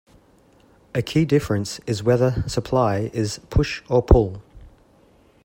A 0.95 1.03
key 1.03 1.25
difference 1.25 1.77
is 1.85 2.01
whether 2.01 2.43
supply 2.49 3.11
is 3.13 3.39
'push' 3.51 3.83
or 3.87 4.01
'pull'. 4.01 4.41